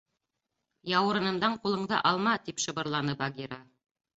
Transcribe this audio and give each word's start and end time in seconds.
—Яурынымдан 0.97 1.59
ҡулыңды 1.65 1.99
алма,— 2.13 2.35
тип 2.49 2.65
шыбырланы 2.67 3.17
Багира. 3.25 3.63